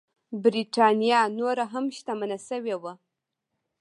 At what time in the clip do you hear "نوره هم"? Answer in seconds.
1.39-1.85